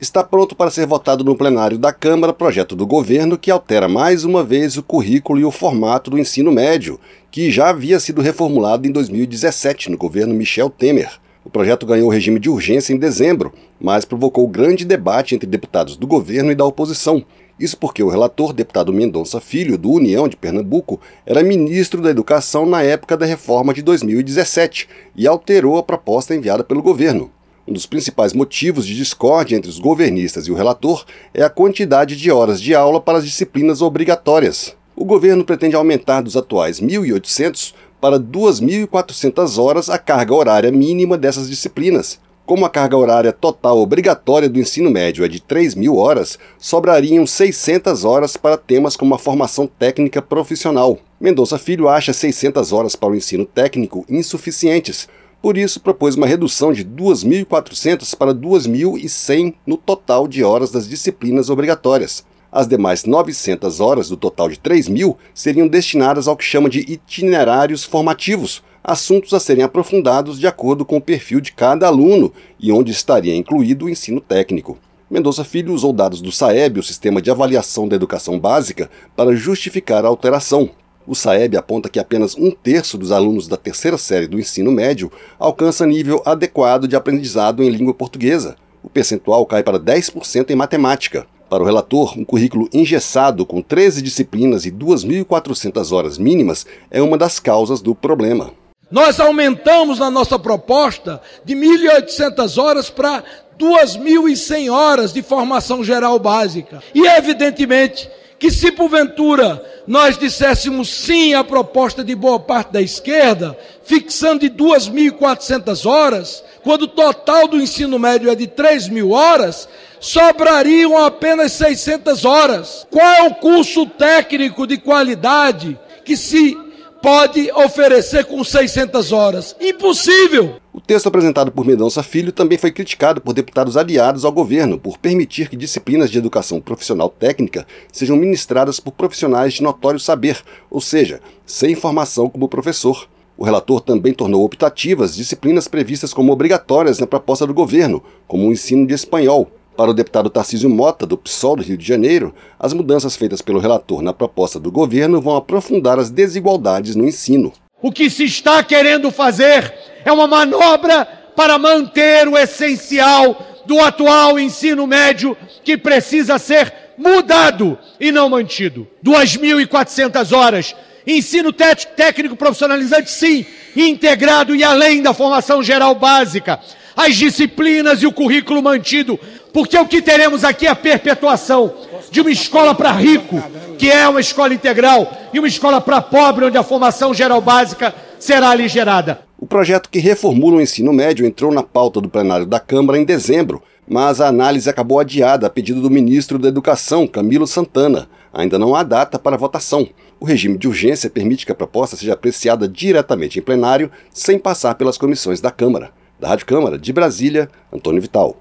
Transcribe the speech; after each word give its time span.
Está 0.00 0.24
pronto 0.24 0.56
para 0.56 0.70
ser 0.70 0.86
votado 0.86 1.22
no 1.22 1.36
plenário 1.36 1.76
da 1.76 1.92
Câmara 1.92 2.32
projeto 2.32 2.74
do 2.74 2.86
governo 2.86 3.36
que 3.36 3.50
altera 3.50 3.86
mais 3.86 4.24
uma 4.24 4.42
vez 4.42 4.78
o 4.78 4.82
currículo 4.82 5.38
e 5.38 5.44
o 5.44 5.50
formato 5.50 6.10
do 6.10 6.18
ensino 6.18 6.50
médio, 6.50 6.98
que 7.30 7.50
já 7.50 7.68
havia 7.68 8.00
sido 8.00 8.22
reformulado 8.22 8.88
em 8.88 8.90
2017 8.90 9.90
no 9.90 9.98
governo 9.98 10.32
Michel 10.32 10.70
Temer. 10.70 11.20
O 11.44 11.50
projeto 11.50 11.84
ganhou 11.84 12.08
regime 12.08 12.40
de 12.40 12.48
urgência 12.48 12.94
em 12.94 12.96
dezembro, 12.96 13.52
mas 13.78 14.06
provocou 14.06 14.48
grande 14.48 14.86
debate 14.86 15.34
entre 15.34 15.46
deputados 15.46 15.98
do 15.98 16.06
governo 16.06 16.50
e 16.50 16.54
da 16.54 16.64
oposição. 16.64 17.22
Isso 17.58 17.76
porque 17.76 18.02
o 18.02 18.08
relator, 18.08 18.54
deputado 18.54 18.94
Mendonça 18.94 19.38
Filho, 19.38 19.76
do 19.76 19.90
União 19.90 20.26
de 20.28 20.36
Pernambuco, 20.36 20.98
era 21.26 21.42
ministro 21.42 22.00
da 22.00 22.08
Educação 22.08 22.64
na 22.64 22.82
época 22.82 23.18
da 23.18 23.26
reforma 23.26 23.74
de 23.74 23.82
2017 23.82 24.88
e 25.14 25.26
alterou 25.26 25.76
a 25.76 25.82
proposta 25.82 26.34
enviada 26.34 26.64
pelo 26.64 26.82
governo. 26.82 27.30
Um 27.68 27.72
dos 27.72 27.86
principais 27.86 28.32
motivos 28.32 28.86
de 28.86 28.96
discórdia 28.96 29.56
entre 29.56 29.70
os 29.70 29.78
governistas 29.78 30.46
e 30.46 30.50
o 30.50 30.54
relator 30.54 31.04
é 31.32 31.42
a 31.42 31.50
quantidade 31.50 32.16
de 32.16 32.30
horas 32.30 32.60
de 32.60 32.74
aula 32.74 33.00
para 33.00 33.18
as 33.18 33.24
disciplinas 33.24 33.82
obrigatórias. 33.82 34.74
O 34.96 35.04
governo 35.04 35.44
pretende 35.44 35.76
aumentar 35.76 36.20
dos 36.22 36.36
atuais 36.36 36.80
1.800 36.80 37.74
para 38.00 38.18
2.400 38.18 39.58
horas 39.58 39.90
a 39.90 39.98
carga 39.98 40.34
horária 40.34 40.72
mínima 40.72 41.16
dessas 41.18 41.48
disciplinas. 41.48 42.18
Como 42.50 42.64
a 42.64 42.68
carga 42.68 42.96
horária 42.96 43.32
total 43.32 43.78
obrigatória 43.78 44.48
do 44.48 44.58
ensino 44.58 44.90
médio 44.90 45.24
é 45.24 45.28
de 45.28 45.38
3.000 45.38 45.94
horas, 45.96 46.36
sobrariam 46.58 47.24
600 47.24 48.04
horas 48.04 48.36
para 48.36 48.56
temas 48.56 48.96
como 48.96 49.14
a 49.14 49.18
formação 49.18 49.68
técnica 49.68 50.20
profissional. 50.20 50.98
Mendonça 51.20 51.58
Filho 51.58 51.88
acha 51.88 52.12
600 52.12 52.72
horas 52.72 52.96
para 52.96 53.10
o 53.10 53.14
ensino 53.14 53.44
técnico 53.44 54.04
insuficientes, 54.08 55.08
por 55.42 55.56
isso, 55.56 55.80
propôs 55.80 56.16
uma 56.16 56.26
redução 56.26 56.72
de 56.72 56.84
2.400 56.84 58.14
para 58.14 58.34
2.100 58.34 59.54
no 59.66 59.76
total 59.76 60.28
de 60.28 60.44
horas 60.44 60.70
das 60.70 60.86
disciplinas 60.86 61.48
obrigatórias. 61.48 62.24
As 62.52 62.66
demais 62.66 63.04
900 63.04 63.80
horas 63.80 64.08
do 64.08 64.16
total 64.16 64.48
de 64.48 64.56
3.000 64.56 65.16
seriam 65.32 65.66
destinadas 65.66 66.28
ao 66.28 66.36
que 66.36 66.44
chama 66.44 66.68
de 66.68 66.80
itinerários 66.80 67.84
formativos, 67.84 68.62
assuntos 68.82 69.32
a 69.32 69.40
serem 69.40 69.64
aprofundados 69.64 70.38
de 70.38 70.46
acordo 70.46 70.84
com 70.84 70.96
o 70.96 71.00
perfil 71.02 71.40
de 71.40 71.52
cada 71.52 71.86
aluno 71.86 72.32
e 72.58 72.72
onde 72.72 72.90
estaria 72.90 73.34
incluído 73.34 73.86
o 73.86 73.88
ensino 73.88 74.20
técnico. 74.20 74.76
Mendonça 75.08 75.42
Filho 75.42 75.72
usou 75.72 75.92
dados 75.92 76.20
do 76.20 76.30
SAEB, 76.30 76.80
o 76.80 76.82
Sistema 76.82 77.22
de 77.22 77.30
Avaliação 77.30 77.88
da 77.88 77.96
Educação 77.96 78.38
Básica, 78.38 78.90
para 79.16 79.34
justificar 79.34 80.04
a 80.04 80.08
alteração. 80.08 80.70
O 81.10 81.14
SAEB 81.16 81.56
aponta 81.56 81.88
que 81.88 81.98
apenas 81.98 82.36
um 82.36 82.52
terço 82.52 82.96
dos 82.96 83.10
alunos 83.10 83.48
da 83.48 83.56
terceira 83.56 83.98
série 83.98 84.28
do 84.28 84.38
ensino 84.38 84.70
médio 84.70 85.10
alcança 85.40 85.84
nível 85.84 86.22
adequado 86.24 86.86
de 86.86 86.94
aprendizado 86.94 87.64
em 87.64 87.68
língua 87.68 87.92
portuguesa. 87.92 88.54
O 88.80 88.88
percentual 88.88 89.44
cai 89.44 89.64
para 89.64 89.80
10% 89.80 90.50
em 90.50 90.54
matemática. 90.54 91.26
Para 91.48 91.64
o 91.64 91.66
relator, 91.66 92.16
um 92.16 92.24
currículo 92.24 92.68
engessado 92.72 93.44
com 93.44 93.60
13 93.60 94.02
disciplinas 94.02 94.64
e 94.64 94.70
2.400 94.70 95.90
horas 95.90 96.16
mínimas 96.16 96.64
é 96.92 97.02
uma 97.02 97.18
das 97.18 97.40
causas 97.40 97.80
do 97.80 97.92
problema. 97.92 98.52
Nós 98.88 99.18
aumentamos 99.18 99.98
na 99.98 100.12
nossa 100.12 100.38
proposta 100.38 101.20
de 101.44 101.56
1.800 101.56 102.62
horas 102.62 102.88
para 102.88 103.24
2.100 103.58 104.72
horas 104.72 105.12
de 105.12 105.22
formação 105.22 105.82
geral 105.82 106.20
básica. 106.20 106.80
E, 106.94 107.04
evidentemente, 107.04 108.08
que 108.40 108.50
se 108.50 108.72
porventura 108.72 109.62
nós 109.86 110.16
disséssemos 110.16 110.88
sim 110.88 111.34
à 111.34 111.44
proposta 111.44 112.02
de 112.02 112.14
boa 112.14 112.40
parte 112.40 112.72
da 112.72 112.80
esquerda, 112.80 113.56
fixando 113.84 114.40
de 114.40 114.50
2.400 114.50 115.84
horas, 115.84 116.42
quando 116.62 116.82
o 116.82 116.88
total 116.88 117.46
do 117.46 117.60
ensino 117.60 117.98
médio 117.98 118.30
é 118.30 118.34
de 118.34 118.46
3.000 118.46 119.10
horas, 119.10 119.68
sobrariam 120.00 120.96
apenas 120.96 121.52
600 121.52 122.24
horas. 122.24 122.86
Qual 122.90 123.06
é 123.06 123.22
o 123.24 123.34
curso 123.34 123.84
técnico 123.84 124.66
de 124.66 124.78
qualidade 124.78 125.78
que 126.02 126.16
se 126.16 126.56
pode 127.02 127.52
oferecer 127.52 128.24
com 128.24 128.42
600 128.42 129.12
horas? 129.12 129.54
Impossível! 129.60 130.60
O 130.72 130.80
texto 130.80 131.08
apresentado 131.08 131.50
por 131.50 131.66
Mendonça 131.66 132.00
Filho 132.00 132.30
também 132.30 132.56
foi 132.56 132.70
criticado 132.70 133.20
por 133.20 133.32
deputados 133.32 133.76
aliados 133.76 134.24
ao 134.24 134.30
governo 134.30 134.78
por 134.78 134.98
permitir 134.98 135.48
que 135.48 135.56
disciplinas 135.56 136.08
de 136.08 136.18
educação 136.18 136.60
profissional 136.60 137.08
técnica 137.08 137.66
sejam 137.92 138.16
ministradas 138.16 138.78
por 138.78 138.92
profissionais 138.92 139.54
de 139.54 139.64
notório 139.64 139.98
saber, 139.98 140.40
ou 140.70 140.80
seja, 140.80 141.20
sem 141.44 141.74
formação 141.74 142.30
como 142.30 142.48
professor. 142.48 143.08
O 143.36 143.44
relator 143.44 143.80
também 143.80 144.14
tornou 144.14 144.44
optativas 144.44 145.16
disciplinas 145.16 145.66
previstas 145.66 146.14
como 146.14 146.32
obrigatórias 146.32 147.00
na 147.00 147.06
proposta 147.06 147.44
do 147.48 147.54
governo, 147.54 148.00
como 148.28 148.46
o 148.46 148.52
ensino 148.52 148.86
de 148.86 148.94
espanhol, 148.94 149.50
para 149.76 149.90
o 149.90 149.94
deputado 149.94 150.30
Tarcísio 150.30 150.68
Mota, 150.68 151.06
do 151.06 151.16
PSOL 151.16 151.56
do 151.56 151.62
Rio 151.62 151.78
de 151.78 151.86
Janeiro, 151.86 152.34
as 152.58 152.72
mudanças 152.74 153.16
feitas 153.16 153.40
pelo 153.40 153.58
relator 153.58 154.02
na 154.02 154.12
proposta 154.12 154.60
do 154.60 154.70
governo 154.70 155.20
vão 155.20 155.34
aprofundar 155.34 155.98
as 155.98 156.10
desigualdades 156.10 156.94
no 156.94 157.08
ensino. 157.08 157.50
O 157.82 157.90
que 157.90 158.10
se 158.10 158.24
está 158.24 158.62
querendo 158.62 159.10
fazer 159.10 159.72
é 160.04 160.12
uma 160.12 160.26
manobra 160.26 161.06
para 161.34 161.58
manter 161.58 162.28
o 162.28 162.36
essencial 162.36 163.62
do 163.64 163.80
atual 163.80 164.38
ensino 164.38 164.86
médio 164.86 165.36
que 165.64 165.76
precisa 165.76 166.38
ser 166.38 166.72
mudado 166.98 167.78
e 167.98 168.12
não 168.12 168.28
mantido. 168.28 168.86
2.400 169.04 170.36
horas. 170.36 170.76
Ensino 171.06 171.50
técnico 171.52 172.36
profissionalizante, 172.36 173.10
sim, 173.10 173.46
integrado 173.74 174.54
e 174.54 174.62
além 174.62 175.00
da 175.00 175.14
formação 175.14 175.62
geral 175.62 175.94
básica. 175.94 176.60
As 176.94 177.16
disciplinas 177.16 178.02
e 178.02 178.06
o 178.06 178.12
currículo 178.12 178.62
mantido 178.62 179.18
porque 179.52 179.78
o 179.78 179.86
que 179.86 180.02
teremos 180.02 180.44
aqui 180.44 180.66
é 180.66 180.70
a 180.70 180.74
perpetuação 180.74 181.72
de 182.10 182.20
uma 182.20 182.30
escola 182.30 182.74
para 182.74 182.92
rico, 182.92 183.42
que 183.78 183.90
é 183.90 184.08
uma 184.08 184.20
escola 184.20 184.54
integral, 184.54 185.10
e 185.32 185.38
uma 185.38 185.48
escola 185.48 185.80
para 185.80 186.00
pobre, 186.00 186.46
onde 186.46 186.58
a 186.58 186.62
formação 186.62 187.14
geral 187.14 187.40
básica 187.40 187.94
será 188.18 188.50
aligerada. 188.50 189.20
O 189.38 189.46
projeto 189.46 189.88
que 189.88 189.98
reformula 189.98 190.56
o 190.56 190.60
ensino 190.60 190.92
médio 190.92 191.24
entrou 191.24 191.52
na 191.52 191.62
pauta 191.62 192.00
do 192.00 192.08
plenário 192.08 192.44
da 192.44 192.60
Câmara 192.60 192.98
em 192.98 193.04
dezembro, 193.04 193.62
mas 193.88 194.20
a 194.20 194.28
análise 194.28 194.68
acabou 194.68 195.00
adiada 195.00 195.46
a 195.46 195.50
pedido 195.50 195.80
do 195.80 195.90
ministro 195.90 196.38
da 196.38 196.48
Educação, 196.48 197.06
Camilo 197.06 197.46
Santana. 197.46 198.08
Ainda 198.32 198.58
não 198.58 198.74
há 198.74 198.82
data 198.82 199.18
para 199.18 199.36
votação. 199.36 199.88
O 200.20 200.24
regime 200.24 200.58
de 200.58 200.68
urgência 200.68 201.08
permite 201.08 201.46
que 201.46 201.52
a 201.52 201.54
proposta 201.54 201.96
seja 201.96 202.12
apreciada 202.12 202.68
diretamente 202.68 203.38
em 203.38 203.42
plenário, 203.42 203.90
sem 204.12 204.38
passar 204.38 204.74
pelas 204.74 204.98
comissões 204.98 205.40
da 205.40 205.50
Câmara. 205.50 205.90
Da 206.20 206.28
Rádio 206.28 206.44
Câmara, 206.44 206.78
de 206.78 206.92
Brasília, 206.92 207.48
Antônio 207.72 208.02
Vital. 208.02 208.36